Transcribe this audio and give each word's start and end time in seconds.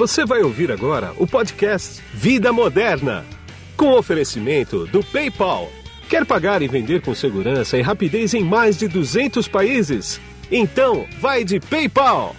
Você 0.00 0.24
vai 0.24 0.40
ouvir 0.40 0.72
agora 0.72 1.12
o 1.18 1.26
podcast 1.26 2.02
Vida 2.14 2.54
Moderna, 2.54 3.22
com 3.76 3.92
oferecimento 3.92 4.86
do 4.86 5.04
PayPal. 5.04 5.68
Quer 6.08 6.24
pagar 6.24 6.62
e 6.62 6.68
vender 6.68 7.02
com 7.02 7.14
segurança 7.14 7.76
e 7.76 7.82
rapidez 7.82 8.32
em 8.32 8.42
mais 8.42 8.78
de 8.78 8.88
200 8.88 9.46
países? 9.46 10.18
Então, 10.50 11.04
vai 11.20 11.44
de 11.44 11.60
PayPal. 11.60 12.34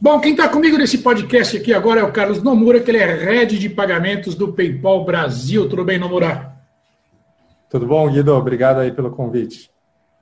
Bom, 0.00 0.18
quem 0.20 0.30
está 0.30 0.48
comigo 0.48 0.78
nesse 0.78 0.96
podcast 0.96 1.58
aqui 1.58 1.74
agora 1.74 2.00
é 2.00 2.04
o 2.04 2.10
Carlos 2.10 2.42
Nomura, 2.42 2.80
que 2.80 2.90
ele 2.90 2.96
é 2.96 3.16
head 3.22 3.58
de 3.58 3.68
pagamentos 3.68 4.34
do 4.34 4.50
PayPal 4.50 5.04
Brasil. 5.04 5.68
Tudo 5.68 5.84
bem, 5.84 5.98
Nomura? 5.98 6.56
Tudo 7.68 7.84
bom, 7.84 8.10
Guido? 8.10 8.32
Obrigado 8.32 8.78
aí 8.78 8.90
pelo 8.90 9.10
convite. 9.10 9.75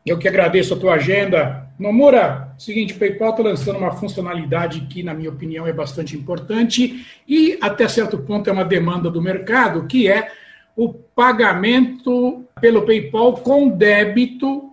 Eu 0.05 0.19
que 0.19 0.29
agradeço 0.29 0.75
a 0.75 0.77
tua 0.77 0.95
agenda. 0.95 1.67
Nomura, 1.79 2.55
seguinte, 2.59 2.93
o 2.93 2.99
PayPal 2.99 3.31
está 3.31 3.43
lançando 3.43 3.79
uma 3.79 3.93
funcionalidade 3.93 4.83
que, 4.83 5.03
na 5.03 5.15
minha 5.15 5.31
opinião, 5.31 5.67
é 5.67 5.73
bastante 5.73 6.17
importante 6.17 7.07
e, 7.27 7.59
até 7.61 7.89
certo 7.89 8.19
ponto, 8.19 8.51
é 8.51 8.53
uma 8.53 8.65
demanda 8.65 9.11
do 9.11 9.23
mercado, 9.23 9.87
que 9.87 10.07
é 10.07 10.31
o 10.77 10.93
pagamento 10.93 12.45
pelo 12.61 12.85
PayPal 12.85 13.35
com 13.39 13.69
débito, 13.69 14.73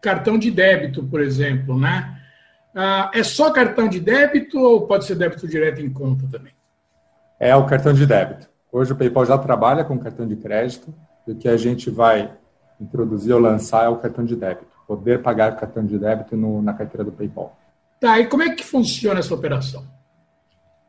cartão 0.00 0.38
de 0.38 0.50
débito, 0.50 1.04
por 1.04 1.20
exemplo, 1.20 1.78
né? 1.78 2.18
Ah, 2.74 3.10
é 3.12 3.22
só 3.22 3.50
cartão 3.50 3.86
de 3.86 4.00
débito 4.00 4.58
ou 4.58 4.86
pode 4.86 5.04
ser 5.04 5.16
débito 5.16 5.46
direto 5.46 5.82
em 5.82 5.90
conta 5.90 6.26
também? 6.30 6.52
É 7.38 7.54
o 7.54 7.66
cartão 7.66 7.92
de 7.92 8.06
débito. 8.06 8.48
Hoje 8.70 8.92
o 8.92 8.96
PayPal 8.96 9.26
já 9.26 9.36
trabalha 9.36 9.84
com 9.84 9.98
cartão 9.98 10.26
de 10.26 10.36
crédito 10.36 10.94
e 11.26 11.32
o 11.32 11.36
que 11.36 11.48
a 11.48 11.56
gente 11.58 11.90
vai 11.90 12.30
introduzir 12.82 13.32
ou 13.32 13.40
lançar 13.40 13.84
é 13.84 13.88
o 13.88 13.96
cartão 13.96 14.24
de 14.24 14.36
débito. 14.36 14.66
Poder 14.86 15.22
pagar 15.22 15.56
cartão 15.56 15.84
de 15.84 15.98
débito 15.98 16.36
no, 16.36 16.60
na 16.60 16.74
carteira 16.74 17.04
do 17.04 17.12
PayPal. 17.12 17.56
Tá, 18.00 18.18
e 18.18 18.26
como 18.26 18.42
é 18.42 18.54
que 18.54 18.64
funciona 18.64 19.20
essa 19.20 19.34
operação? 19.34 19.84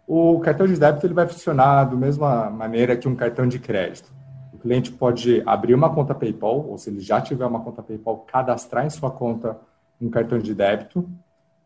O 0.08 0.40
cartão 0.40 0.68
de 0.68 0.76
débito 0.78 1.06
ele 1.06 1.14
vai 1.14 1.28
funcionar 1.28 1.86
da 1.86 1.96
mesma 1.96 2.50
maneira 2.50 2.98
que 2.98 3.08
um 3.08 3.16
cartão 3.16 3.48
de 3.48 3.60
crédito. 3.60 4.12
O 4.54 4.58
cliente 4.58 4.92
pode 4.92 5.42
abrir 5.46 5.74
uma 5.74 5.94
conta 5.94 6.14
PayPal, 6.16 6.68
ou 6.68 6.78
se 6.78 6.90
ele 6.90 7.00
já 7.00 7.22
tiver 7.22 7.46
uma 7.46 7.62
conta 7.62 7.82
PayPal, 7.82 8.18
cadastrar 8.20 8.86
em 8.86 8.90
sua 8.90 9.12
conta 9.12 9.58
um 10.02 10.10
cartão 10.10 10.40
de 10.40 10.54
débito 10.54 11.08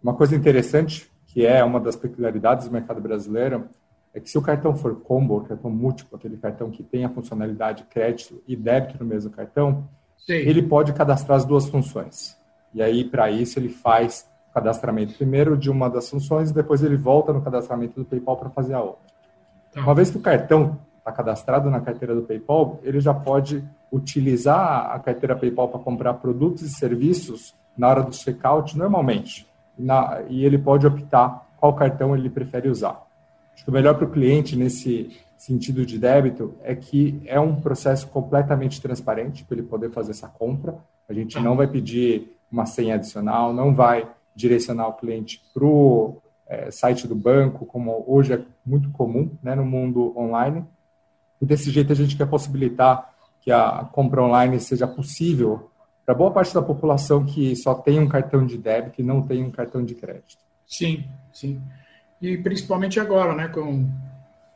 uma 0.02 0.14
coisa 0.14 0.36
interessante, 0.36 1.10
que 1.26 1.46
é 1.46 1.64
uma 1.64 1.80
das 1.80 1.96
peculiaridades 1.96 2.68
do 2.68 2.72
mercado 2.72 3.02
brasileiro, 3.02 3.68
é 4.14 4.20
que 4.20 4.30
se 4.30 4.38
o 4.38 4.42
cartão 4.42 4.76
for 4.76 4.96
combo, 5.02 5.42
cartão 5.42 5.70
múltiplo, 5.70 6.18
aquele 6.18 6.38
cartão 6.38 6.72
que 6.72 6.84
tem 6.84 7.04
a 7.04 7.10
funcionalidade 7.10 7.84
crédito 7.90 8.42
e 8.48 8.56
débito 8.56 8.98
no 9.00 9.06
mesmo 9.06 9.30
cartão, 9.32 9.88
Sim. 10.26 10.34
ele 10.34 10.62
pode 10.62 10.94
cadastrar 10.94 11.38
as 11.38 11.46
duas 11.46 11.68
funções. 11.70 12.38
E 12.74 12.82
aí, 12.82 13.04
para 13.04 13.30
isso, 13.32 13.58
ele 13.60 13.70
faz 13.70 14.28
o 14.50 14.54
cadastramento 14.54 15.14
primeiro 15.14 15.58
de 15.58 15.70
uma 15.70 15.90
das 15.90 16.10
funções, 16.10 16.50
e 16.50 16.54
depois 16.54 16.84
ele 16.84 16.96
volta 16.96 17.32
no 17.32 17.42
cadastramento 17.42 18.00
do 18.00 18.06
PayPal 18.06 18.38
para 18.38 18.50
fazer 18.50 18.74
a 18.74 18.82
outra. 18.82 19.02
Tá. 19.74 19.82
Uma 19.82 19.94
vez 19.94 20.10
que 20.10 20.18
o 20.18 20.22
cartão 20.22 20.80
está 20.98 21.12
cadastrado 21.12 21.70
na 21.70 21.80
carteira 21.80 22.14
do 22.14 22.24
PayPal, 22.24 22.80
ele 22.84 23.00
já 23.00 23.14
pode 23.14 23.64
utilizar 23.92 24.92
a 24.92 25.00
carteira 25.00 25.36
PayPal 25.36 25.70
para 25.70 25.80
comprar 25.80 26.14
produtos 26.16 26.64
e 26.64 26.70
serviços 26.70 27.56
na 27.78 27.88
hora 27.88 28.04
do 28.04 28.14
checkout 28.14 28.78
normalmente 28.78 29.48
na, 29.78 30.22
e 30.28 30.44
ele 30.44 30.58
pode 30.58 30.88
optar 30.88 31.46
qual 31.58 31.74
cartão 31.74 32.16
ele 32.16 32.30
prefere 32.30 32.70
usar. 32.70 33.06
Acho 33.58 33.64
que 33.64 33.72
o 33.72 33.74
melhor 33.74 33.96
para 33.96 34.06
o 34.06 34.12
cliente 34.12 34.56
nesse 34.56 35.10
sentido 35.36 35.84
de 35.84 35.98
débito 35.98 36.54
é 36.62 36.76
que 36.76 37.20
é 37.26 37.40
um 37.40 37.60
processo 37.60 38.08
completamente 38.08 38.80
transparente 38.80 39.44
para 39.44 39.58
ele 39.58 39.66
poder 39.66 39.90
fazer 39.90 40.12
essa 40.12 40.28
compra. 40.28 40.78
A 41.10 41.14
gente 41.14 41.40
não 41.40 41.56
vai 41.56 41.66
pedir 41.66 42.38
uma 42.52 42.68
senha 42.68 42.94
adicional, 42.94 43.52
não 43.52 43.74
vai 43.74 44.08
direcionar 44.36 44.90
o 44.90 44.94
cliente 44.94 45.42
para 45.56 45.66
o 45.66 46.22
é, 46.48 46.70
site 46.70 47.08
do 47.08 47.16
banco, 47.16 47.66
como 47.66 48.04
hoje 48.08 48.34
é 48.34 48.42
muito 48.64 48.92
comum 48.92 49.32
né, 49.42 49.56
no 49.56 49.66
mundo 49.66 50.14
online. 50.16 50.64
E 51.42 51.46
desse 51.46 51.72
jeito 51.72 51.92
a 51.92 51.96
gente 51.96 52.16
quer 52.16 52.28
possibilitar 52.28 53.12
que 53.42 53.52
a 53.52 53.90
compra 53.92 54.22
online 54.22 54.60
seja 54.60 54.88
possível 54.88 55.72
para 56.06 56.14
boa 56.14 56.30
parte 56.30 56.54
da 56.54 56.62
população 56.62 57.26
que 57.26 57.56
só 57.56 57.74
tem 57.74 58.00
um 58.00 58.08
cartão 58.08 58.46
de 58.46 58.56
débito 58.56 59.02
e 59.02 59.04
não 59.04 59.24
tem 59.24 59.44
um 59.44 59.50
cartão 59.50 59.84
de 59.84 59.96
crédito. 59.96 60.38
Sim, 60.68 61.04
sim. 61.34 61.60
E 62.22 62.38
principalmente 62.38 63.00
agora, 63.00 63.36
né, 63.36 63.48
com 63.48 63.88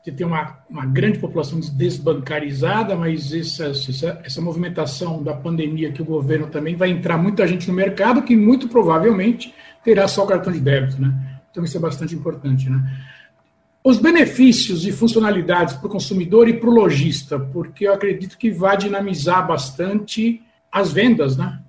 que 0.03 0.11
tem 0.11 0.25
uma, 0.25 0.57
uma 0.67 0.85
grande 0.85 1.19
população 1.19 1.59
desbancarizada, 1.59 2.95
mas 2.95 3.31
essa, 3.33 3.67
essa, 3.67 4.21
essa 4.23 4.41
movimentação 4.41 5.21
da 5.21 5.33
pandemia 5.33 5.91
que 5.91 6.01
o 6.01 6.05
governo 6.05 6.47
também 6.47 6.75
vai 6.75 6.89
entrar 6.89 7.17
muita 7.17 7.47
gente 7.47 7.67
no 7.67 7.73
mercado 7.73 8.23
que 8.23 8.35
muito 8.35 8.67
provavelmente 8.67 9.53
terá 9.83 10.07
só 10.07 10.25
cartão 10.25 10.51
de 10.51 10.59
débito, 10.59 10.99
né? 10.99 11.39
Então 11.51 11.63
isso 11.63 11.77
é 11.77 11.79
bastante 11.79 12.15
importante, 12.15 12.67
né? 12.67 12.81
Os 13.83 13.97
benefícios 13.97 14.85
e 14.85 14.91
funcionalidades 14.91 15.75
para 15.75 15.87
o 15.87 15.89
consumidor 15.89 16.47
e 16.47 16.53
para 16.53 16.69
o 16.69 16.73
lojista, 16.73 17.39
porque 17.39 17.87
eu 17.87 17.93
acredito 17.93 18.37
que 18.37 18.49
vai 18.49 18.77
dinamizar 18.77 19.45
bastante 19.45 20.41
as 20.71 20.91
vendas, 20.91 21.37
né? 21.37 21.59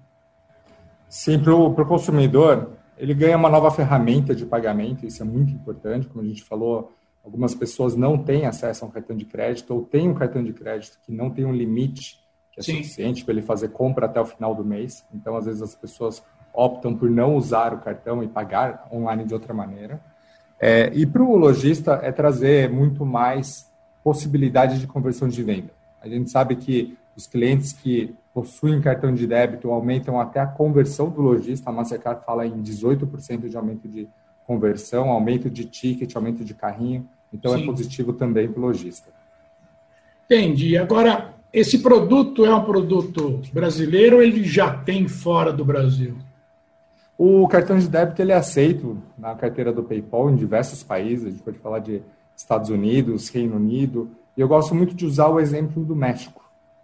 Sim, 1.09 1.39
para 1.39 1.55
o 1.55 1.87
consumidor, 1.87 2.71
ele 3.03 3.15
ganha 3.15 3.37
uma 3.37 3.51
nova 3.51 3.69
ferramenta 3.73 4.33
de 4.33 4.47
pagamento, 4.47 5.05
isso 5.05 5.21
é 5.21 5.27
muito 5.27 5.53
importante, 5.53 6.07
como 6.07 6.23
a 6.23 6.25
gente 6.25 6.45
falou, 6.45 6.93
algumas 7.25 7.53
pessoas 7.53 7.97
não 7.97 8.17
têm 8.17 8.47
acesso 8.47 8.85
a 8.85 8.89
um 8.89 8.93
cartão 8.93 9.17
de 9.17 9.25
crédito 9.25 9.75
ou 9.75 9.83
têm 9.83 10.09
um 10.09 10.15
cartão 10.15 10.41
de 10.41 10.53
crédito 10.53 11.01
que 11.05 11.11
não 11.11 11.29
tem 11.29 11.45
um 11.45 11.53
limite 11.53 12.21
que 12.53 12.61
é 12.61 12.63
Sim. 12.63 12.77
suficiente 12.77 13.25
para 13.25 13.35
ele 13.35 13.43
fazer 13.43 13.71
compra 13.71 14.07
até 14.07 14.21
o 14.21 14.25
final 14.25 14.55
do 14.55 14.65
mês. 14.65 15.05
Então, 15.13 15.37
às 15.37 15.47
vezes, 15.47 15.61
as 15.61 15.75
pessoas 15.75 16.23
optam 16.55 16.95
por 16.95 17.11
não 17.11 17.35
usar 17.35 17.75
o 17.75 17.81
cartão 17.81 18.23
e 18.23 18.29
pagar 18.29 18.87
online 18.93 19.25
de 19.25 19.35
outra 19.35 19.53
maneira. 19.53 20.01
É, 20.61 20.93
e 20.95 21.05
para 21.05 21.25
o 21.25 21.37
lojista 21.37 21.99
é 22.05 22.13
trazer 22.13 22.71
muito 22.71 23.05
mais 23.05 23.69
possibilidade 24.05 24.79
de 24.79 24.87
conversão 24.87 25.27
de 25.27 25.43
venda. 25.43 25.73
A 26.01 26.07
gente 26.07 26.31
sabe 26.31 26.55
que 26.55 26.97
os 27.17 27.27
clientes 27.27 27.73
que 27.73 28.15
possuem 28.33 28.81
cartão 28.81 29.15
de 29.15 29.27
débito 29.27 29.71
aumentam 29.71 30.19
até 30.21 30.41
a 30.41 30.47
conversão 30.47 31.11
do 31.11 31.21
lojista. 31.21 31.69
A 31.69 31.73
Mastercard 31.73 32.25
fala 32.25 32.47
em 32.47 32.63
18% 32.63 33.49
de 33.49 33.57
aumento 33.57 33.87
de 33.87 34.09
conversão, 34.47 35.11
aumento 35.11 35.51
de 35.51 35.65
ticket, 35.65 36.15
aumento 36.17 36.45
de 36.45 36.55
carrinho. 36.55 37.07
Então 37.33 37.55
é 37.55 37.59
Sim. 37.59 37.63
é 37.63 37.67
positivo 37.67 38.13
também 38.13 38.49
para 38.49 38.61
o 38.61 38.63
lojista. 38.63 39.11
Entendi. 40.25 40.77
Agora, 40.77 41.35
esse 41.53 41.79
produto 41.79 42.45
é 42.47 42.55
um 42.55 42.65
produto 42.65 43.41
brasileiro 43.53 44.17
ou 44.17 44.23
ele 44.23 44.45
já 44.45 44.75
tem 44.75 45.07
fora 45.07 45.53
do 45.53 45.65
Brasil? 45.65 46.17
O 47.19 47.47
cartão 47.47 47.79
de 47.79 47.89
débito 47.89 48.23
ele 48.23 48.33
é 48.33 48.37
aceito 48.37 48.99
na 49.19 49.35
carteira 49.35 49.73
do 49.73 49.83
PayPal 49.83 50.31
em 50.31 50.37
diversos 50.37 50.83
países. 50.83 51.27
A 51.27 51.31
gente 51.31 51.43
pode 51.43 51.59
falar 51.59 51.79
de 51.79 52.03
Estados 52.35 52.71
Unidos, 52.71 53.29
Reino 53.29 53.57
Unido. 53.57 54.11
E 54.37 54.41
eu 54.41 54.49
gosto 54.49 54.75
muito 54.75 54.95
de 54.95 55.05
usar 55.05 55.29
o 55.29 55.39
exemplo 55.39 55.85
do 55.85 55.95
México. 55.95 56.42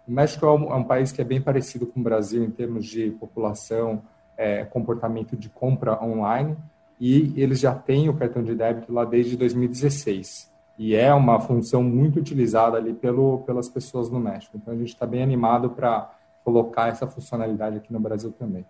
O 0.09 0.11
México 0.11 0.43
é 0.43 0.51
um, 0.51 0.73
é 0.73 0.75
um, 0.75 0.83
país 0.83 1.11
que 1.11 1.21
é 1.21 1.23
bem 1.23 1.39
parecido 1.39 1.85
com 1.85 1.99
o 1.99 2.03
Brasil 2.03 2.43
em 2.43 2.49
termos 2.49 2.87
de 2.87 3.11
população, 3.11 4.01
é, 4.35 4.65
comportamento 4.65 5.37
de 5.37 5.49
compra 5.49 6.03
online, 6.03 6.57
e 6.99 7.31
eles 7.37 7.59
já 7.59 7.75
têm 7.75 8.09
o 8.09 8.15
cartão 8.15 8.41
de 8.41 8.55
débito 8.55 8.91
lá 8.91 9.05
desde 9.05 9.37
2016. 9.37 10.51
E 10.79 10.95
é 10.95 11.13
uma 11.13 11.39
função 11.39 11.83
muito 11.83 12.17
utilizada 12.17 12.75
ali 12.75 12.91
pelo, 12.91 13.43
pelas 13.45 13.69
pessoas 13.69 14.09
no 14.09 14.19
México. 14.19 14.57
Então 14.57 14.73
a 14.73 14.77
gente 14.77 14.87
está 14.87 15.05
bem 15.05 15.21
animado 15.21 15.69
para 15.69 16.11
colocar 16.43 16.87
essa 16.87 17.05
funcionalidade 17.05 17.77
aqui 17.77 17.93
no 17.93 17.99
Brasil 17.99 18.31
também. 18.31 18.65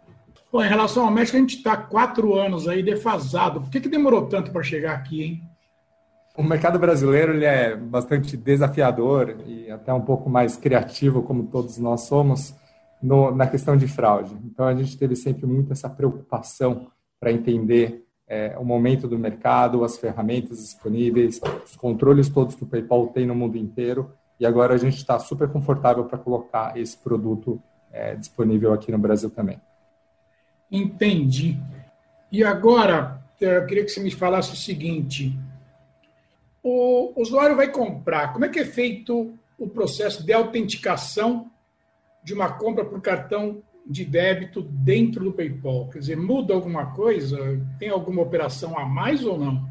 Bom, 0.51 0.61
em 0.61 0.67
relação 0.67 1.05
ao 1.05 1.11
México, 1.11 1.38
a 1.38 1.39
gente 1.39 1.55
está 1.55 1.78
quatro 1.78 2.35
anos 2.35 2.67
aí 2.67 2.83
defasado. 2.83 3.61
Por 3.61 3.69
que, 3.69 3.79
que 3.79 3.88
demorou 3.88 4.25
tanto 4.25 4.51
para 4.51 4.61
chegar 4.61 4.94
aqui, 4.94 5.23
hein? 5.23 5.48
O 6.39 6.44
mercado 6.44 6.79
brasileiro 6.79 7.33
ele 7.33 7.44
é 7.44 7.75
bastante 7.75 8.38
desafiador 8.38 9.35
e 9.45 9.69
até 9.69 9.94
um 9.94 10.00
pouco 10.00 10.29
mais 10.29 10.55
criativo, 10.55 11.22
como 11.22 11.47
todos 11.47 11.77
nós 11.77 12.03
somos, 12.03 12.55
no, 13.03 13.35
na 13.35 13.46
questão 13.46 13.75
de 13.75 13.90
fraude. 13.90 14.34
Então, 14.46 14.66
a 14.66 14.73
gente 14.73 14.97
teve 14.97 15.17
sempre 15.17 15.46
muito 15.46 15.73
essa 15.73 15.90
preocupação 15.90 16.87
para 17.19 17.29
entender 17.29 18.05
é, 18.25 18.55
o 18.58 18.64
momento 18.64 19.05
do 19.05 19.19
mercado, 19.19 19.84
as 19.84 19.97
ferramentas 19.97 20.59
disponíveis, 20.59 21.41
os 21.66 21.75
controles 21.75 22.29
todos 22.29 22.55
que 22.55 22.64
o 22.64 22.67
PayPal 22.67 23.08
tem 23.08 23.25
no 23.25 23.35
mundo 23.35 23.58
inteiro. 23.58 24.09
E 24.40 24.46
agora 24.46 24.75
a 24.75 24.78
gente 24.78 24.96
está 24.96 25.19
super 25.19 25.49
confortável 25.49 26.05
para 26.05 26.17
colocar 26.17 26.78
esse 26.78 26.96
produto 26.96 27.61
é, 27.91 28.16
disponível 28.16 28.72
aqui 28.72 28.93
no 28.93 28.97
Brasil 28.97 29.29
também. 29.29 29.59
Entendi. 30.72 31.58
E 32.31 32.46
agora, 32.46 33.22
eu 33.41 33.66
queria 33.66 33.84
que 33.84 33.90
você 33.90 33.99
me 33.99 34.11
falasse 34.11 34.53
o 34.53 34.55
seguinte: 34.55 35.37
o 36.64 37.14
usuário 37.16 37.56
vai 37.56 37.72
comprar, 37.72 38.34
como 38.34 38.46
é 38.46 38.50
que 38.50 38.59
é 38.59 38.66
feito 38.66 39.34
o 39.58 39.67
processo 39.67 40.26
de 40.26 40.34
autenticação 40.34 41.50
de 42.23 42.34
uma 42.34 42.52
compra 42.52 42.85
por 42.85 43.02
cartão 43.02 43.61
de 43.85 44.06
débito 44.06 44.61
dentro 44.61 45.23
do 45.23 45.32
PayPal? 45.32 45.90
Quer 45.90 46.00
dizer, 46.00 46.17
muda 46.17 46.53
alguma 46.53 46.88
coisa? 46.88 47.38
Tem 47.79 47.90
alguma 47.90 48.22
operação 48.22 48.78
a 48.78 48.85
mais 48.85 49.26
ou 49.26 49.38
não? 49.38 49.67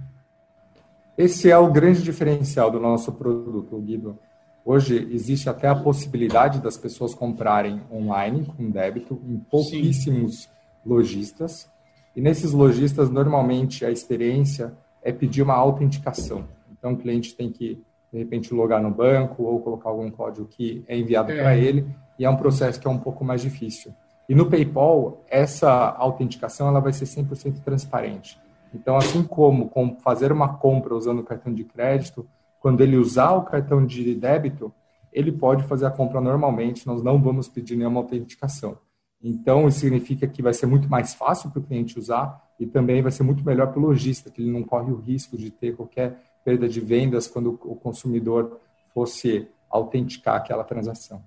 Esse 1.16 1.50
é 1.50 1.58
o 1.58 1.70
grande 1.70 2.02
diferencial 2.02 2.70
do 2.70 2.80
nosso 2.80 3.12
produto, 3.12 3.78
Guido. 3.80 4.18
Hoje 4.64 5.08
existe 5.10 5.48
até 5.48 5.66
a 5.66 5.74
possibilidade 5.74 6.60
das 6.60 6.76
pessoas 6.76 7.14
comprarem 7.14 7.80
online 7.90 8.46
com 8.56 8.70
débito 8.70 9.20
em 9.26 9.38
pouquíssimos 9.38 10.48
lojistas. 10.84 11.70
E 12.14 12.20
nesses 12.20 12.52
lojistas, 12.52 13.10
normalmente, 13.10 13.84
a 13.84 13.90
experiência 13.90 14.72
é 15.02 15.12
pedir 15.12 15.42
uma 15.42 15.54
autenticação. 15.54 16.44
Então, 16.78 16.92
o 16.92 16.96
cliente 16.96 17.34
tem 17.34 17.50
que, 17.50 17.82
de 18.12 18.18
repente, 18.18 18.54
logar 18.54 18.82
no 18.82 18.90
banco 18.90 19.42
ou 19.42 19.60
colocar 19.60 19.90
algum 19.90 20.10
código 20.10 20.46
que 20.46 20.84
é 20.86 20.96
enviado 20.96 21.32
é. 21.32 21.42
para 21.42 21.56
ele, 21.56 21.86
e 22.18 22.24
é 22.24 22.30
um 22.30 22.36
processo 22.36 22.80
que 22.80 22.86
é 22.86 22.90
um 22.90 22.98
pouco 22.98 23.24
mais 23.24 23.40
difícil. 23.40 23.92
E 24.28 24.34
no 24.34 24.50
PayPal, 24.50 25.24
essa 25.28 25.70
autenticação 25.70 26.68
ela 26.68 26.80
vai 26.80 26.92
ser 26.92 27.06
100% 27.06 27.62
transparente. 27.62 28.38
Então, 28.74 28.96
assim 28.96 29.22
como 29.22 29.70
fazer 30.02 30.30
uma 30.30 30.56
compra 30.58 30.94
usando 30.94 31.20
o 31.20 31.24
cartão 31.24 31.52
de 31.52 31.64
crédito, 31.64 32.26
quando 32.60 32.82
ele 32.82 32.96
usar 32.96 33.32
o 33.32 33.44
cartão 33.44 33.84
de 33.84 34.14
débito, 34.14 34.72
ele 35.12 35.32
pode 35.32 35.64
fazer 35.64 35.86
a 35.86 35.90
compra 35.90 36.20
normalmente, 36.20 36.86
nós 36.86 37.02
não 37.02 37.20
vamos 37.20 37.48
pedir 37.48 37.76
nenhuma 37.76 38.00
autenticação. 38.00 38.76
Então, 39.22 39.66
isso 39.66 39.80
significa 39.80 40.26
que 40.26 40.42
vai 40.42 40.52
ser 40.52 40.66
muito 40.66 40.88
mais 40.88 41.14
fácil 41.14 41.50
para 41.50 41.60
o 41.60 41.62
cliente 41.62 41.98
usar 41.98 42.40
e 42.60 42.66
também 42.66 43.02
vai 43.02 43.10
ser 43.10 43.22
muito 43.22 43.44
melhor 43.44 43.68
para 43.68 43.80
o 43.80 43.82
lojista, 43.82 44.30
que 44.30 44.42
ele 44.42 44.50
não 44.50 44.62
corre 44.62 44.92
o 44.92 44.96
risco 44.96 45.36
de 45.36 45.50
ter 45.50 45.74
qualquer 45.74 46.18
perda 46.48 46.66
de 46.66 46.80
vendas 46.80 47.26
quando 47.26 47.60
o 47.62 47.76
consumidor 47.76 48.58
fosse 48.94 49.46
autenticar 49.68 50.36
aquela 50.36 50.64
transação. 50.64 51.22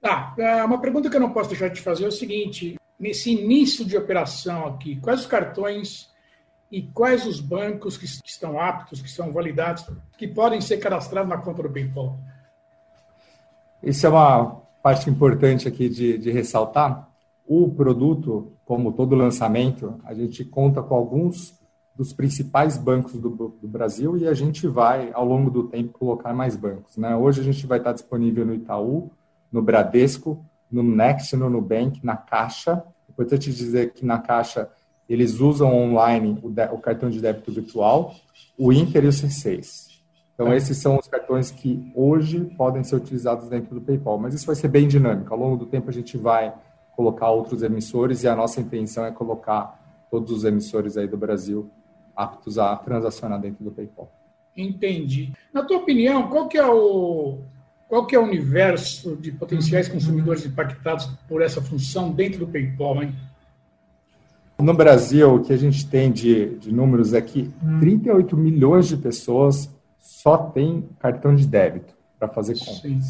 Tá, 0.00 0.36
ah, 0.38 0.64
uma 0.64 0.80
pergunta 0.80 1.10
que 1.10 1.16
eu 1.16 1.20
não 1.20 1.32
posso 1.32 1.50
deixar 1.50 1.66
de 1.66 1.80
fazer 1.80 2.04
é 2.04 2.08
o 2.08 2.12
seguinte: 2.12 2.78
nesse 2.96 3.32
início 3.32 3.84
de 3.84 3.96
operação 3.96 4.66
aqui, 4.66 5.00
quais 5.00 5.22
os 5.22 5.26
cartões 5.26 6.08
e 6.70 6.80
quais 6.80 7.26
os 7.26 7.40
bancos 7.40 7.96
que 7.96 8.04
estão 8.04 8.60
aptos, 8.60 9.02
que 9.02 9.10
são 9.10 9.32
validados, 9.32 9.84
que 10.16 10.28
podem 10.28 10.60
ser 10.60 10.76
cadastrados 10.76 11.28
na 11.28 11.38
conta 11.38 11.64
do 11.64 11.70
PayPal? 11.70 12.16
Isso 13.82 14.06
é 14.06 14.10
uma 14.10 14.62
parte 14.80 15.10
importante 15.10 15.66
aqui 15.66 15.88
de, 15.88 16.18
de 16.18 16.30
ressaltar. 16.30 17.08
O 17.48 17.68
produto, 17.68 18.52
como 18.64 18.92
todo 18.92 19.16
lançamento, 19.16 20.00
a 20.04 20.14
gente 20.14 20.44
conta 20.44 20.80
com 20.84 20.94
alguns 20.94 21.63
dos 21.94 22.12
principais 22.12 22.76
bancos 22.76 23.12
do, 23.14 23.28
do, 23.28 23.68
Brasil 23.68 24.16
e 24.16 24.26
a 24.26 24.34
gente 24.34 24.66
vai, 24.66 25.10
ao 25.12 25.24
longo 25.24 25.48
do 25.48 25.64
tempo, 25.64 25.96
colocar 25.96 26.34
mais 26.34 26.56
bancos. 26.56 26.96
Né? 26.96 27.14
Hoje 27.14 27.40
a 27.40 27.44
gente 27.44 27.66
vai 27.66 27.78
estar 27.78 27.92
disponível 27.92 28.44
no 28.44 28.52
Itaú, 28.52 29.10
no 29.50 29.62
Bradesco, 29.62 30.44
no 30.70 30.82
Next, 30.82 31.36
no 31.36 31.48
Nubank, 31.48 32.04
na 32.04 32.16
Caixa. 32.16 32.82
Importante 33.08 33.52
dizer 33.52 33.92
que 33.92 34.04
na 34.04 34.18
Caixa 34.18 34.68
eles 35.08 35.38
usam 35.38 35.72
online 35.72 36.38
o, 36.42 36.50
de, 36.50 36.64
o 36.66 36.78
cartão 36.78 37.08
de 37.08 37.20
débito 37.20 37.52
virtual, 37.52 38.14
o 38.58 38.72
Inter 38.72 39.04
e 39.04 39.08
o 39.08 39.10
C6. 39.10 39.94
Então, 40.34 40.52
é. 40.52 40.56
esses 40.56 40.78
são 40.78 40.98
os 40.98 41.06
cartões 41.06 41.52
que 41.52 41.92
hoje 41.94 42.40
podem 42.56 42.82
ser 42.82 42.96
utilizados 42.96 43.48
dentro 43.48 43.72
do 43.72 43.80
PayPal. 43.80 44.18
Mas 44.18 44.34
isso 44.34 44.46
vai 44.46 44.56
ser 44.56 44.66
bem 44.66 44.88
dinâmico. 44.88 45.32
Ao 45.32 45.38
longo 45.38 45.56
do 45.56 45.66
tempo, 45.66 45.90
a 45.90 45.92
gente 45.92 46.16
vai 46.16 46.52
colocar 46.96 47.30
outros 47.30 47.62
emissores 47.62 48.24
e 48.24 48.28
a 48.28 48.34
nossa 48.34 48.60
intenção 48.60 49.04
é 49.04 49.12
colocar 49.12 50.06
todos 50.10 50.32
os 50.32 50.44
emissores 50.44 50.96
aí 50.96 51.06
do 51.06 51.16
Brasil 51.16 51.70
aptos 52.16 52.58
a 52.58 52.74
transacionar 52.76 53.40
dentro 53.40 53.64
do 53.64 53.70
PayPal. 53.70 54.10
Entendi. 54.56 55.32
Na 55.52 55.62
tua 55.62 55.78
opinião, 55.78 56.28
qual 56.28 56.48
que 56.48 56.56
é 56.56 56.66
o 56.66 57.38
qual 57.88 58.06
que 58.06 58.16
é 58.16 58.18
o 58.18 58.24
universo 58.24 59.14
de 59.16 59.30
potenciais 59.30 59.88
consumidores 59.88 60.44
impactados 60.44 61.06
por 61.28 61.42
essa 61.42 61.60
função 61.60 62.10
dentro 62.10 62.40
do 62.40 62.48
PayPal, 62.48 63.02
hein? 63.02 63.14
No 64.58 64.74
Brasil, 64.74 65.34
o 65.34 65.42
que 65.42 65.52
a 65.52 65.56
gente 65.56 65.86
tem 65.86 66.10
de, 66.10 66.56
de 66.56 66.72
números 66.72 67.12
é 67.12 67.20
que 67.20 67.52
38 67.80 68.36
milhões 68.36 68.88
de 68.88 68.96
pessoas 68.96 69.70
só 70.00 70.36
têm 70.36 70.88
cartão 70.98 71.34
de 71.34 71.46
débito 71.46 71.94
para 72.18 72.28
fazer 72.28 72.58
compras. 72.58 72.80
Sim. 72.80 73.00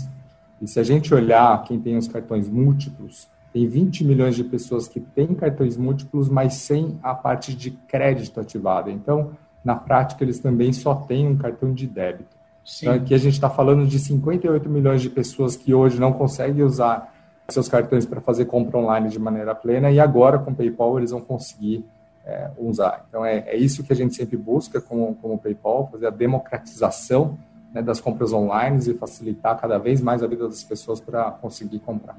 E 0.60 0.66
se 0.66 0.80
a 0.80 0.82
gente 0.82 1.12
olhar 1.14 1.62
quem 1.64 1.78
tem 1.78 1.96
os 1.96 2.08
cartões 2.08 2.48
múltiplos, 2.48 3.28
tem 3.54 3.68
20 3.68 4.02
milhões 4.02 4.34
de 4.34 4.42
pessoas 4.42 4.88
que 4.88 4.98
têm 4.98 5.32
cartões 5.32 5.76
múltiplos, 5.76 6.28
mas 6.28 6.54
sem 6.54 6.98
a 7.00 7.14
parte 7.14 7.54
de 7.54 7.70
crédito 7.70 8.40
ativada. 8.40 8.90
Então, 8.90 9.30
na 9.64 9.76
prática, 9.76 10.24
eles 10.24 10.40
também 10.40 10.72
só 10.72 10.92
têm 10.92 11.28
um 11.28 11.38
cartão 11.38 11.72
de 11.72 11.86
débito. 11.86 12.36
Sim. 12.64 12.86
Então, 12.86 12.96
aqui 12.96 13.14
a 13.14 13.18
gente 13.18 13.34
está 13.34 13.48
falando 13.48 13.86
de 13.86 13.96
58 13.96 14.68
milhões 14.68 15.00
de 15.00 15.08
pessoas 15.08 15.54
que 15.54 15.72
hoje 15.72 16.00
não 16.00 16.12
conseguem 16.12 16.64
usar 16.64 17.14
seus 17.48 17.68
cartões 17.68 18.04
para 18.04 18.20
fazer 18.20 18.46
compra 18.46 18.76
online 18.76 19.08
de 19.08 19.20
maneira 19.20 19.54
plena 19.54 19.88
e 19.88 20.00
agora 20.00 20.36
com 20.36 20.50
o 20.50 20.54
PayPal 20.54 20.98
eles 20.98 21.12
vão 21.12 21.20
conseguir 21.20 21.84
é, 22.26 22.50
usar. 22.58 23.04
Então 23.08 23.24
é, 23.24 23.44
é, 23.46 23.56
isso 23.56 23.84
que 23.84 23.92
a 23.92 23.96
gente 23.96 24.16
sempre 24.16 24.36
busca 24.36 24.80
com, 24.80 25.14
com 25.14 25.34
o 25.34 25.38
PayPal, 25.38 25.88
fazer 25.92 26.06
a 26.06 26.10
democratização 26.10 27.38
né, 27.72 27.82
das 27.82 28.00
compras 28.00 28.32
online 28.32 28.80
e 28.90 28.94
facilitar 28.94 29.56
cada 29.60 29.78
vez 29.78 30.00
mais 30.00 30.22
a 30.22 30.26
vida 30.26 30.48
das 30.48 30.64
pessoas 30.64 31.00
para 31.00 31.30
conseguir 31.32 31.80
comprar. 31.80 32.16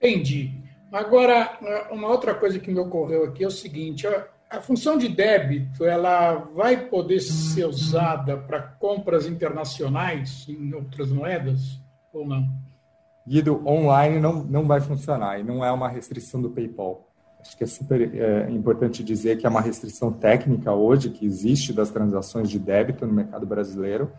Entendi. 0.00 0.62
Agora, 0.92 1.58
uma 1.90 2.08
outra 2.08 2.34
coisa 2.34 2.58
que 2.58 2.70
me 2.70 2.78
ocorreu 2.78 3.24
aqui 3.24 3.44
é 3.44 3.46
o 3.46 3.50
seguinte: 3.50 4.06
a, 4.06 4.26
a 4.50 4.60
função 4.60 4.96
de 4.96 5.08
débito 5.08 5.84
ela 5.84 6.34
vai 6.54 6.88
poder 6.88 7.20
ser 7.20 7.66
usada 7.66 8.36
para 8.36 8.60
compras 8.62 9.26
internacionais 9.26 10.46
em 10.48 10.72
outras 10.74 11.10
moedas 11.10 11.80
ou 12.12 12.26
não? 12.26 12.48
Guido, 13.26 13.60
online 13.66 14.20
não, 14.20 14.44
não 14.44 14.64
vai 14.64 14.80
funcionar 14.80 15.40
e 15.40 15.42
não 15.42 15.64
é 15.64 15.72
uma 15.72 15.88
restrição 15.88 16.40
do 16.40 16.50
PayPal. 16.50 17.08
Acho 17.40 17.56
que 17.56 17.64
é 17.64 17.66
super 17.66 18.14
é, 18.14 18.50
importante 18.50 19.02
dizer 19.04 19.38
que 19.38 19.46
é 19.46 19.48
uma 19.48 19.60
restrição 19.60 20.12
técnica 20.12 20.72
hoje 20.72 21.10
que 21.10 21.26
existe 21.26 21.72
das 21.72 21.90
transações 21.90 22.48
de 22.48 22.58
débito 22.58 23.06
no 23.06 23.12
mercado 23.12 23.46
brasileiro, 23.46 24.12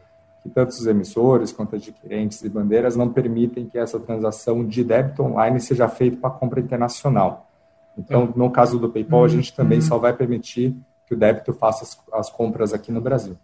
que 0.48 0.54
tanto 0.54 0.70
os 0.70 0.88
emissores 0.88 1.52
quanto 1.52 1.76
adquirentes 1.76 2.42
e 2.42 2.50
bandeiras 2.50 2.96
não 2.96 3.12
permitem 3.12 3.68
que 3.68 3.78
essa 3.78 4.00
transação 4.00 4.66
de 4.66 4.84
débito 4.84 5.24
online 5.24 5.60
seja 5.60 5.90
feita 5.90 6.18
para 6.18 6.30
compra 6.30 6.62
internacional. 6.62 7.50
Então, 7.98 8.32
no 8.36 8.50
caso 8.50 8.80
do 8.80 8.90
PayPal, 8.90 9.26
a 9.26 9.28
gente 9.28 9.54
também 9.54 9.82
só 9.82 9.98
vai 9.98 10.14
permitir 10.14 10.76
que 11.06 11.14
o 11.14 11.18
débito 11.18 11.52
faça 11.54 11.84
as, 11.84 11.98
as 12.14 12.30
compras 12.30 12.74
aqui 12.74 12.92
no 12.92 13.02
Brasil. 13.02 13.38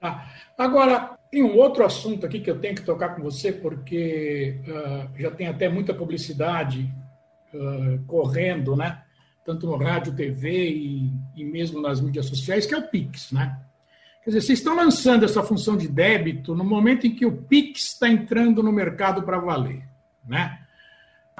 Ah, 0.00 0.26
agora, 0.56 1.16
tem 1.30 1.42
um 1.42 1.56
outro 1.56 1.84
assunto 1.84 2.26
aqui 2.26 2.40
que 2.40 2.50
eu 2.50 2.60
tenho 2.60 2.74
que 2.74 2.82
tocar 2.82 3.16
com 3.16 3.22
você, 3.22 3.50
porque 3.50 4.60
uh, 4.68 5.20
já 5.20 5.30
tem 5.30 5.46
até 5.46 5.68
muita 5.68 5.94
publicidade 5.94 6.92
uh, 7.54 8.04
correndo, 8.06 8.76
né? 8.76 9.02
Tanto 9.44 9.66
no 9.66 9.76
rádio, 9.76 10.14
TV 10.14 10.68
e, 10.70 11.12
e, 11.34 11.44
mesmo 11.44 11.80
nas 11.80 12.00
mídias 12.00 12.26
sociais, 12.26 12.66
que 12.66 12.74
é 12.74 12.78
o 12.78 12.88
Pix, 12.88 13.32
né? 13.32 13.58
Quer 14.22 14.30
dizer, 14.30 14.40
vocês 14.42 14.58
estão 14.60 14.76
lançando 14.76 15.24
essa 15.24 15.42
função 15.42 15.76
de 15.76 15.88
débito 15.88 16.54
no 16.54 16.64
momento 16.64 17.06
em 17.06 17.14
que 17.14 17.26
o 17.26 17.32
Pix 17.32 17.88
está 17.94 18.08
entrando 18.08 18.62
no 18.62 18.70
mercado 18.70 19.22
para 19.22 19.38
valer, 19.38 19.82
né? 20.24 20.58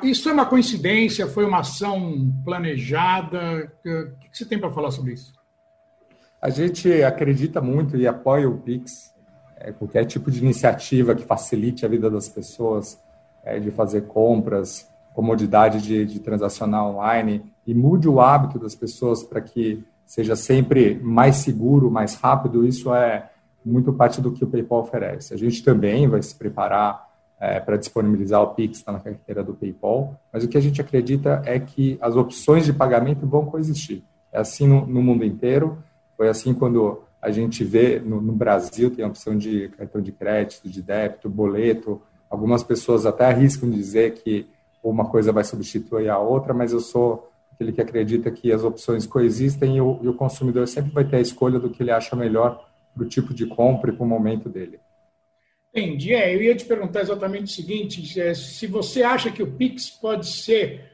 Isso 0.02 0.28
é 0.28 0.32
uma 0.32 0.46
coincidência? 0.46 1.28
Foi 1.28 1.44
uma 1.44 1.60
ação 1.60 2.32
planejada? 2.44 3.72
O 3.84 4.30
que 4.30 4.36
você 4.36 4.44
tem 4.44 4.58
para 4.58 4.72
falar 4.72 4.90
sobre 4.90 5.12
isso? 5.12 5.32
A 6.40 6.50
gente 6.50 7.02
acredita 7.04 7.60
muito 7.60 7.96
e 7.96 8.06
apoia 8.06 8.48
o 8.48 8.58
Pix 8.58 9.12
é, 9.64 9.70
qualquer 9.70 10.04
tipo 10.04 10.28
de 10.30 10.40
iniciativa 10.40 11.14
que 11.14 11.22
facilite 11.22 11.86
a 11.86 11.88
vida 11.88 12.10
das 12.10 12.28
pessoas, 12.28 13.00
é, 13.44 13.60
de 13.60 13.70
fazer 13.70 14.08
compras, 14.08 14.88
comodidade 15.14 15.80
de, 15.80 16.04
de 16.04 16.18
transacionar 16.18 16.84
online 16.84 17.44
e 17.64 17.72
mude 17.72 18.08
o 18.08 18.20
hábito 18.20 18.58
das 18.58 18.74
pessoas 18.74 19.22
para 19.22 19.40
que 19.40 19.84
seja 20.06 20.36
sempre 20.36 20.98
mais 21.02 21.36
seguro, 21.36 21.90
mais 21.90 22.14
rápido, 22.14 22.66
isso 22.66 22.94
é 22.94 23.30
muito 23.64 23.92
parte 23.92 24.20
do 24.20 24.32
que 24.32 24.44
o 24.44 24.46
PayPal 24.46 24.80
oferece. 24.80 25.32
A 25.32 25.36
gente 25.36 25.62
também 25.62 26.08
vai 26.08 26.22
se 26.22 26.34
preparar 26.34 27.08
é, 27.40 27.58
para 27.58 27.76
disponibilizar 27.76 28.40
o 28.42 28.54
Pix 28.54 28.84
na 28.84 29.00
carteira 29.00 29.42
do 29.42 29.54
PayPal, 29.54 30.20
mas 30.32 30.44
o 30.44 30.48
que 30.48 30.56
a 30.56 30.60
gente 30.60 30.80
acredita 30.80 31.42
é 31.44 31.58
que 31.58 31.98
as 32.00 32.14
opções 32.16 32.64
de 32.64 32.72
pagamento 32.72 33.26
vão 33.26 33.46
coexistir. 33.46 34.04
É 34.32 34.38
assim 34.38 34.66
no, 34.66 34.86
no 34.86 35.02
mundo 35.02 35.24
inteiro, 35.24 35.78
foi 36.16 36.28
assim 36.28 36.54
quando 36.54 37.02
a 37.20 37.30
gente 37.30 37.64
vê 37.64 38.00
no, 38.00 38.20
no, 38.20 38.32
Brasil 38.32 38.90
tem 38.90 39.04
a 39.04 39.08
opção 39.08 39.36
de 39.36 39.68
cartão 39.76 40.00
de 40.00 40.10
crédito, 40.12 40.68
de 40.68 40.82
débito, 40.82 41.28
boleto. 41.28 42.02
Algumas 42.28 42.62
pessoas 42.64 43.06
até 43.06 43.26
arriscam 43.26 43.70
dizer 43.70 44.14
que 44.14 44.48
uma 44.82 45.04
coisa 45.04 45.32
vai 45.32 45.44
substituir 45.44 46.08
a 46.08 46.18
outra, 46.18 46.52
mas 46.52 46.72
eu 46.72 46.80
sou 46.80 47.31
aquele 47.62 47.72
que 47.72 47.80
acredita 47.80 48.30
que 48.30 48.52
as 48.52 48.64
opções 48.64 49.06
coexistem 49.06 49.76
e 49.76 49.80
o, 49.80 50.00
e 50.02 50.08
o 50.08 50.14
consumidor 50.14 50.66
sempre 50.66 50.90
vai 50.90 51.04
ter 51.04 51.16
a 51.16 51.20
escolha 51.20 51.58
do 51.58 51.70
que 51.70 51.82
ele 51.82 51.92
acha 51.92 52.16
melhor 52.16 52.68
para 52.92 53.04
o 53.04 53.08
tipo 53.08 53.32
de 53.32 53.46
compra 53.46 53.90
e 53.90 53.94
para 53.94 54.04
o 54.04 54.08
momento 54.08 54.48
dele. 54.48 54.80
Entendi. 55.74 56.12
É, 56.12 56.34
eu 56.34 56.42
ia 56.42 56.54
te 56.54 56.64
perguntar 56.64 57.00
exatamente 57.00 57.44
o 57.44 57.48
seguinte: 57.48 58.20
é, 58.20 58.34
se 58.34 58.66
você 58.66 59.02
acha 59.02 59.30
que 59.30 59.42
o 59.42 59.52
Pix 59.52 59.88
pode 59.88 60.26
ser 60.26 60.90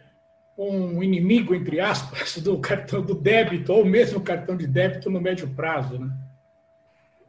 um 0.57 1.03
inimigo, 1.03 1.55
entre 1.55 1.81
aspas, 1.81 2.39
do 2.39 2.59
cartão 2.59 3.01
do 3.03 3.15
débito, 3.15 3.73
ou 3.73 3.85
mesmo 3.85 4.21
cartão 4.21 4.57
de 4.57 4.67
débito 4.67 5.11
no 5.11 5.21
médio 5.21 5.49
prazo, 5.49 5.99
né? 5.99 6.11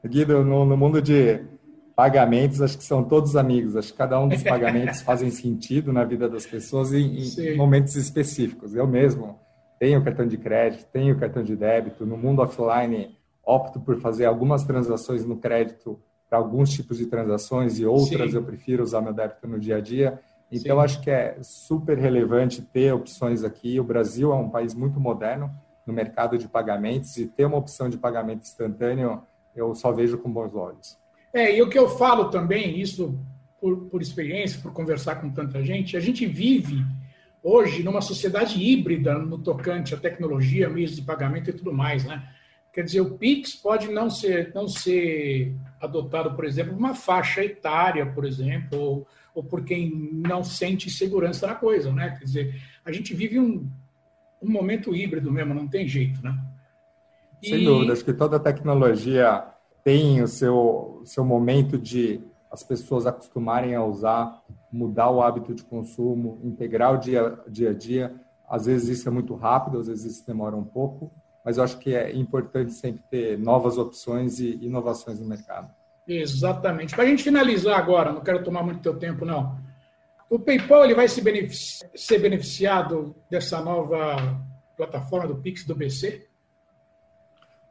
Guido, 0.06 0.44
no, 0.44 0.66
no 0.66 0.78
mundo 0.78 1.02
de 1.02 1.42
pagamentos, 2.00 2.62
acho 2.62 2.78
que 2.78 2.84
são 2.86 3.04
todos 3.04 3.36
amigos. 3.36 3.76
Acho 3.76 3.92
que 3.92 3.98
cada 3.98 4.18
um 4.22 4.30
dos 4.30 4.42
pagamentos 4.42 5.02
fazem 5.02 5.30
sentido 5.30 5.92
na 5.92 6.06
vida 6.06 6.30
das 6.30 6.46
pessoas 6.46 6.94
em, 6.94 7.18
em 7.18 7.58
momentos 7.58 7.98
específicos. 7.98 8.74
Eu 8.74 8.88
mesmo 8.88 9.38
tenho 9.78 10.02
cartão 10.02 10.26
de 10.26 10.38
crédito, 10.38 10.88
tenho 10.94 11.20
cartão 11.20 11.44
de 11.44 11.58
débito. 11.58 12.06
No 12.06 12.16
mundo 12.16 12.42
offline, 12.42 13.18
opto 13.46 13.82
por 13.82 14.00
fazer 14.00 14.24
algumas 14.24 14.64
transações 14.64 15.26
no 15.26 15.36
crédito 15.36 16.00
para 16.30 16.40
alguns 16.40 16.70
tipos 16.70 17.00
de 17.00 17.06
transações 17.06 17.80
e 17.80 17.86
outras 17.86 18.32
Sim. 18.32 18.38
eu 18.38 18.44
prefiro 18.44 18.82
usar 18.82 19.02
meu 19.02 19.12
débito 19.12 19.46
no 19.46 19.60
dia 19.60 19.76
a 19.76 19.82
dia. 19.82 20.22
Então, 20.50 20.78
Sim. 20.78 20.84
acho 20.86 21.02
que 21.02 21.12
é 21.12 21.38
super 21.42 21.98
relevante 21.98 22.62
ter 22.62 22.94
opções 22.94 23.44
aqui. 23.44 23.78
O 23.78 23.84
Brasil 23.84 24.32
é 24.32 24.36
um 24.36 24.50
país 24.50 24.74
muito 24.74 25.02
moderno 25.02 25.52
no 25.86 25.92
mercado 25.92 26.38
de 26.38 26.48
pagamentos 26.48 27.18
e 27.18 27.28
ter 27.28 27.44
uma 27.44 27.58
opção 27.58 27.90
de 27.90 27.98
pagamento 27.98 28.44
instantâneo 28.44 29.22
eu 29.54 29.76
só 29.76 29.92
vejo 29.92 30.18
com 30.18 30.32
bons 30.32 30.56
olhos. 30.56 30.98
É, 31.34 31.56
e 31.56 31.62
o 31.62 31.70
que 31.70 31.78
eu 31.78 31.90
falo 31.90 32.30
também, 32.30 32.80
isso 32.80 33.20
por, 33.60 33.78
por 33.90 34.02
experiência, 34.02 34.62
por 34.62 34.74
conversar 34.74 35.16
com 35.16 35.30
tanta 35.30 35.64
gente, 35.64 35.96
a 35.96 36.00
gente 36.00 36.26
vive 36.26 36.84
hoje 37.44 37.84
numa 37.84 38.02
sociedade 38.02 38.62
híbrida 38.62 39.18
no 39.18 39.38
tocante 39.38 39.94
à 39.94 39.98
tecnologia, 39.98 40.70
meios 40.70 40.96
de 40.96 41.02
pagamento 41.02 41.50
e 41.50 41.54
tudo 41.54 41.74
mais, 41.74 42.04
né? 42.06 42.28
Quer 42.74 42.84
dizer, 42.84 43.02
o 43.02 43.18
Pix 43.18 43.56
pode 43.56 43.90
não 43.92 44.10
ser, 44.10 44.52
não 44.54 44.68
ser 44.68 45.56
adotado, 45.82 46.36
por 46.36 46.46
exemplo, 46.46 46.76
uma 46.76 46.94
faixa 46.94 47.44
etária, 47.44 48.06
por 48.06 48.26
exemplo, 48.26 48.80
ou, 48.80 49.08
ou 49.34 49.44
por 49.44 49.64
quem 49.64 50.12
não 50.14 50.44
sente 50.44 50.90
segurança 50.90 51.48
na 51.48 51.56
coisa, 51.56 51.92
né? 51.92 52.16
Quer 52.18 52.26
dizer, 52.26 52.62
a 52.86 52.92
gente 52.92 53.14
vive 53.14 53.40
um, 53.40 53.68
um 54.42 54.50
momento 54.50 54.96
híbrido 54.96 55.32
mesmo, 55.32 55.54
não 55.54 55.68
tem 55.68 55.88
jeito, 55.88 56.22
né? 56.24 56.38
Sem 57.44 57.64
dúvida, 57.64 57.94
acho 57.94 58.04
que 58.04 58.14
toda 58.14 58.40
tecnologia 58.40 59.46
tem 59.84 60.22
o 60.22 60.28
seu, 60.28 61.02
seu 61.06 61.24
momento 61.24 61.78
de 61.78 62.22
as 62.52 62.64
pessoas 62.64 63.06
acostumarem 63.06 63.76
a 63.76 63.84
usar, 63.84 64.42
mudar 64.72 65.10
o 65.10 65.22
hábito 65.22 65.54
de 65.54 65.64
consumo, 65.64 66.40
integrar 66.44 66.96
o 66.96 66.98
dia, 66.98 67.40
dia 67.48 67.70
a 67.70 67.74
dia. 67.74 68.16
Às 68.50 68.66
vezes 68.66 69.00
isso 69.00 69.08
é 69.08 69.12
muito 69.12 69.36
rápido, 69.36 69.80
às 69.80 69.88
vezes 69.88 70.14
isso 70.14 70.26
demora 70.26 70.56
um 70.56 70.64
pouco, 70.64 71.12
mas 71.46 71.58
eu 71.58 71.64
acho 71.64 71.78
que 71.78 71.96
é 71.96 72.12
importante 72.16 72.74
sempre 72.74 73.04
ter 73.10 73.38
novas 73.38 73.78
opções 73.78 74.40
e 74.40 74.58
inovações 74.62 75.20
no 75.20 75.28
mercado. 75.28 75.70
Exatamente. 76.08 76.96
Para 76.96 77.04
a 77.04 77.08
gente 77.08 77.24
finalizar 77.24 77.78
agora, 77.78 78.12
não 78.12 78.22
quero 78.22 78.44
tomar 78.44 78.64
muito 78.64 78.82
teu 78.82 78.98
tempo, 78.98 79.24
não. 79.24 79.60
O 80.28 80.40
PayPal 80.40 80.86
ele 80.86 80.96
vai 80.96 81.08
se 81.08 81.22
beneficiar, 81.22 81.92
ser 81.96 82.20
beneficiado 82.20 83.16
dessa 83.30 83.62
nova 83.62 84.40
plataforma 84.76 85.28
do 85.28 85.36
Pix 85.36 85.66
do 85.66 85.76
BC? 85.76 86.28